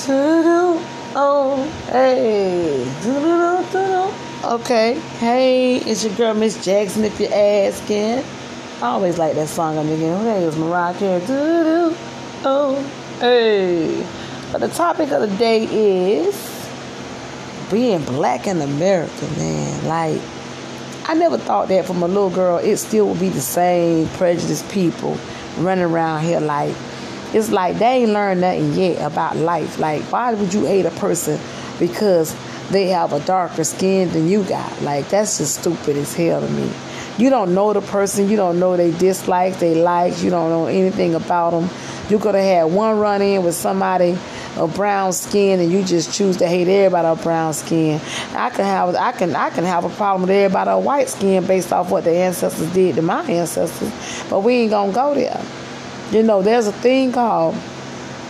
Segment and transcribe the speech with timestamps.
[0.00, 2.84] Oh, hey.
[3.02, 4.48] Doo-doo-doo, doo-doo.
[4.54, 5.00] Okay.
[5.18, 8.24] Hey, it's your girl Miss Jackson if you're asking.
[8.80, 10.26] I always like that song I'm beginning.
[10.26, 11.20] It was Mariah Carey.
[11.26, 11.96] Doo-doo.
[12.44, 12.80] Oh,
[13.20, 14.06] hey.
[14.52, 16.68] But the topic of the day is
[17.70, 19.84] being black in America, man.
[19.86, 20.20] Like,
[21.08, 24.68] I never thought that from a little girl it still would be the same prejudiced
[24.70, 25.18] people
[25.58, 26.74] running around here like
[27.34, 29.78] it's like they ain't learned nothing yet about life.
[29.78, 31.38] Like, why would you hate a person
[31.78, 32.34] because
[32.70, 34.82] they have a darker skin than you got?
[34.82, 36.72] Like, that's just stupid as hell to me.
[37.18, 40.66] You don't know the person, you don't know they dislikes, they likes, you don't know
[40.66, 41.68] anything about them.
[42.08, 44.16] You could have had one run in with somebody
[44.56, 48.00] of brown skin and you just choose to hate everybody of brown skin.
[48.32, 51.44] I can have I can I can have a problem with everybody of white skin
[51.44, 53.92] based off what their ancestors did to my ancestors,
[54.30, 55.44] but we ain't gonna go there.
[56.10, 57.54] You know, there's a thing called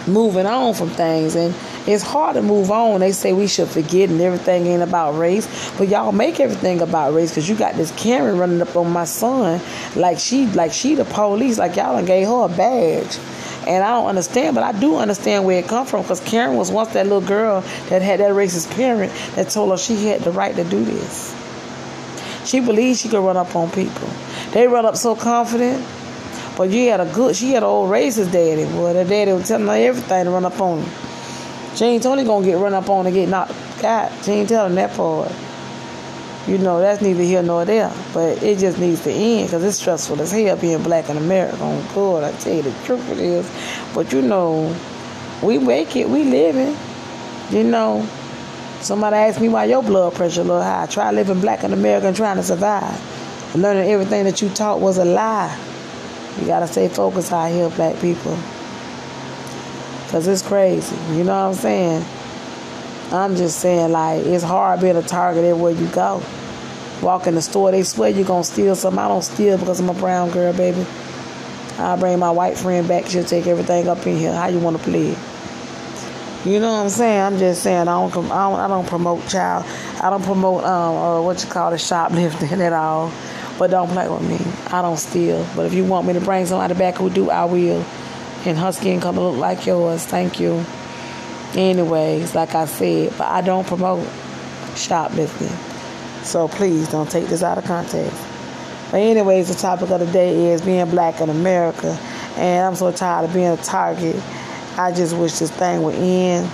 [0.09, 1.55] moving on from things, and
[1.87, 2.99] it's hard to move on.
[2.99, 5.47] They say we should forget, and everything ain't about race,
[5.79, 9.05] but y'all make everything about race because you got this Karen running up on my
[9.05, 9.61] son
[9.95, 13.17] like she like she the police, like y'all done gave her a badge.
[13.69, 16.73] And I don't understand, but I do understand where it come from because Karen was
[16.73, 20.33] once that little girl that had that racist parent that told her she had the
[20.33, 21.35] right to do this.
[22.45, 24.09] She believed she could run up on people.
[24.53, 25.85] They run up so confident
[26.59, 28.65] but you had a good, she had an old racist daddy.
[28.65, 31.77] Boy, the daddy was telling her everything to run up on her.
[31.77, 34.11] She ain't only gonna get run up on and get knocked out.
[34.25, 35.31] She ain't telling that part.
[36.49, 37.93] You know, that's neither here nor there.
[38.13, 41.59] But it just needs to end because it's stressful as hell being black in America.
[41.61, 43.49] Oh, God, I tell you the truth it is.
[43.95, 44.75] But you know,
[45.45, 46.77] we make it, we living.
[47.51, 48.05] You know,
[48.81, 50.87] somebody asked me why your blood pressure a little high.
[50.87, 53.55] Try living black in America and trying to survive.
[53.55, 55.57] learning everything that you taught was a lie.
[56.41, 58.39] You gotta stay focused out here, black people.
[60.09, 60.97] Cause it's crazy.
[61.17, 62.05] You know what I'm saying?
[63.13, 66.23] I'm just saying like it's hard being a target everywhere you go.
[67.03, 68.99] Walk in the store, they swear you're gonna steal something.
[68.99, 70.87] I don't steal because I'm a brown girl, baby.
[71.79, 74.33] I'll bring my white friend back, she'll take everything up in here.
[74.33, 75.17] How you wanna play?
[76.45, 77.21] You know what I'm saying?
[77.21, 79.67] I'm just saying I don't I don't, I don't promote child
[80.01, 83.13] I don't promote um uh, what you call it shoplifting at all.
[83.59, 84.39] But don't play with me.
[84.73, 85.45] I don't steal.
[85.57, 87.85] But if you want me to bring somebody back who do, I will.
[88.45, 90.05] And her skin color look like yours.
[90.05, 90.65] Thank you.
[91.55, 94.07] Anyways, like I said, but I don't promote
[94.77, 95.49] shoplifting.
[96.25, 98.17] So please don't take this out of context.
[98.91, 101.99] But anyways, the topic of the day is being black in America.
[102.37, 104.17] And I'm so tired of being a target.
[104.77, 106.49] I just wish this thing would end.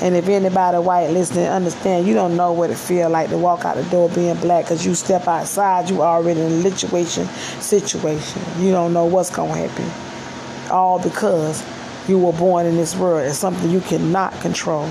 [0.00, 3.64] And if anybody white listening, understand you don't know what it feel like to walk
[3.64, 7.26] out the door being black because you step outside, you already in a situation.
[7.60, 8.42] Situation.
[8.58, 10.70] You don't know what's gonna happen.
[10.70, 11.64] All because
[12.08, 13.26] you were born in this world.
[13.26, 14.88] It's something you cannot control.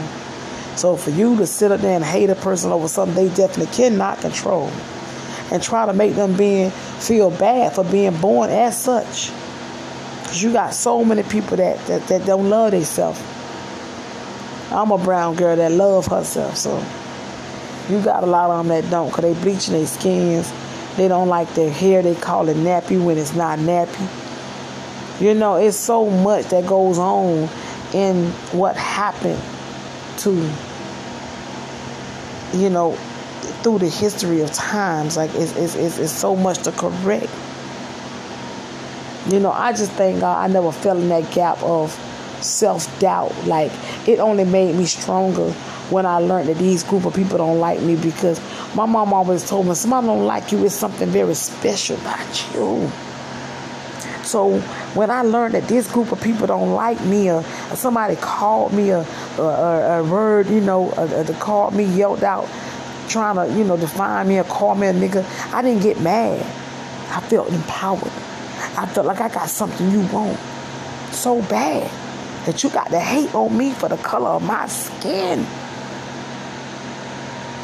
[0.76, 3.74] So for you to sit up there and hate a person over something they definitely
[3.74, 4.70] cannot control,
[5.52, 9.32] and try to make them being feel bad for being born as such,
[10.22, 13.20] because you got so many people that that, that don't love themselves
[14.72, 16.78] I'm a brown girl that love herself, so
[17.90, 20.52] you got a lot of them that don't, cause they bleaching their skins.
[20.98, 22.02] They don't like their hair.
[22.02, 24.08] They call it nappy when it's not nappy.
[25.22, 27.50] You know, it's so much that goes on
[27.94, 29.42] in what happened
[30.18, 30.32] to,
[32.58, 32.96] you know,
[33.64, 35.16] through the history of times.
[35.16, 37.32] Like it's it's it's, it's so much to correct.
[39.28, 41.92] You know, I just thank God I never fell in that gap of
[42.42, 43.34] self doubt.
[43.46, 43.72] Like
[44.08, 45.52] it only made me stronger
[45.92, 48.40] when I learned that these group of people don't like me because
[48.74, 52.90] my mom always told me somebody don't like you is something very special about you.
[54.24, 54.60] So
[54.94, 57.44] when I learned that this group of people don't like me, or,
[57.76, 59.00] somebody called me a,
[59.38, 62.50] a, a, a word, you know, uh, uh, a, called me, yelled out,
[63.08, 65.24] trying to, you know, define me or call me a nigga,
[65.54, 66.42] I didn't get mad.
[67.10, 68.12] I felt empowered.
[68.78, 70.38] I felt like I got something you want
[71.12, 72.07] so bad
[72.48, 75.46] that you got to hate on me for the color of my skin.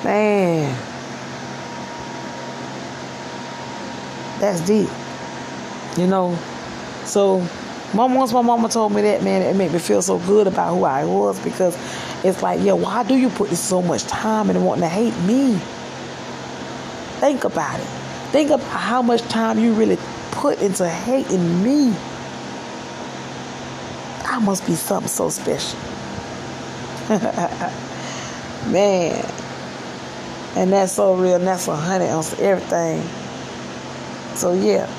[0.03, 0.77] Man.
[4.41, 4.89] That's deep.
[5.97, 6.37] You know?
[7.05, 7.39] So
[7.93, 10.75] mom once my mama told me that, man, it made me feel so good about
[10.75, 11.77] who I was because
[12.25, 15.59] it's like, yeah, why do you put so much time in wanting to hate me?
[17.21, 17.87] Think about it.
[18.33, 19.97] Think about how much time you really
[20.31, 21.95] put into hating me.
[24.33, 25.77] I must be something so special.
[28.71, 29.23] Man.
[30.55, 33.03] And that's so real, and that's a hundred on everything.
[34.35, 34.89] So yeah.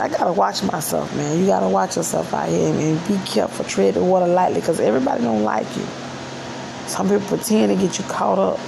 [0.00, 1.38] I gotta watch myself, man.
[1.38, 5.22] You gotta watch yourself out here and be careful, tread the water lightly, because everybody
[5.22, 5.86] don't like you.
[6.88, 8.58] Some people pretend to get you caught up.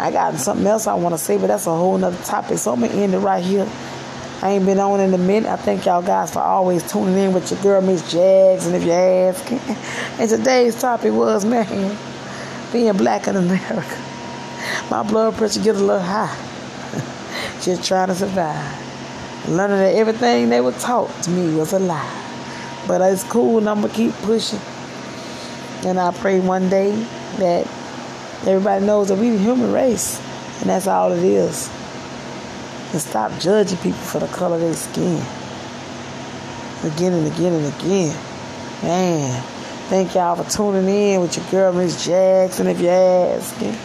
[0.00, 2.58] I got something else I want to say, but that's a whole nother topic.
[2.58, 3.68] So I'm gonna end it right here.
[4.42, 5.50] I ain't been on in a minute.
[5.50, 8.74] I thank y'all guys for always tuning in with your girl Miss Jackson.
[8.74, 9.60] And if you're asking,
[10.18, 11.96] and today's topic was man,
[12.72, 13.98] being black in America.
[14.90, 16.36] My blood pressure get a little high.
[17.62, 18.84] Just trying to survive
[19.48, 22.20] learning that everything they were taught to me was a lie.
[22.86, 24.60] But it's cool and I'm going to keep pushing.
[25.84, 26.92] And I pray one day
[27.38, 27.66] that
[28.46, 30.20] everybody knows that we the human race.
[30.60, 31.68] And that's all it is.
[32.94, 35.20] And stop judging people for the color of their skin.
[36.84, 38.16] Again and again and again.
[38.84, 39.42] Man,
[39.88, 43.76] thank y'all for tuning in with your girl, Miss Jackson, if you're asking.